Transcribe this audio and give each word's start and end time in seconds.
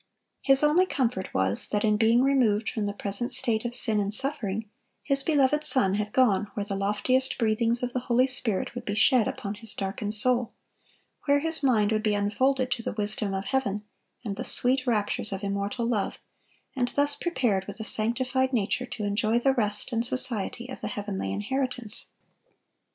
His 0.41 0.63
only 0.63 0.87
comfort 0.87 1.31
was, 1.31 1.69
that 1.69 1.83
in 1.83 1.95
being 1.95 2.23
removed 2.23 2.69
from 2.71 2.87
the 2.87 2.91
present 2.93 3.31
state 3.31 3.65
of 3.65 3.75
sin 3.75 3.99
and 3.99 4.11
suffering, 4.11 4.67
his 5.03 5.21
beloved 5.21 5.63
son 5.63 5.93
had 5.93 6.11
gone 6.11 6.47
where 6.55 6.65
the 6.65 6.75
loftiest 6.75 7.37
breathings 7.37 7.83
of 7.83 7.93
the 7.93 7.99
Holy 7.99 8.25
Spirit 8.25 8.73
would 8.73 8.83
be 8.83 8.95
shed 8.95 9.27
upon 9.27 9.53
his 9.53 9.75
darkened 9.75 10.15
soul; 10.15 10.53
where 11.25 11.37
his 11.37 11.61
mind 11.61 11.91
would 11.91 12.01
be 12.01 12.15
unfolded 12.15 12.71
to 12.71 12.81
the 12.81 12.93
wisdom 12.93 13.35
of 13.35 13.45
heaven 13.45 13.83
and 14.25 14.37
the 14.37 14.43
sweet 14.43 14.87
raptures 14.87 15.31
of 15.31 15.43
immortal 15.43 15.85
love, 15.85 16.17
and 16.75 16.87
thus 16.95 17.15
prepared 17.15 17.65
with 17.67 17.79
a 17.79 17.83
sanctified 17.83 18.51
nature 18.53 18.87
to 18.87 19.03
enjoy 19.03 19.37
the 19.37 19.53
rest 19.53 19.93
and 19.93 20.03
society 20.03 20.67
of 20.67 20.81
the 20.81 20.87
heavenly 20.87 21.31
inheritance. 21.31 22.13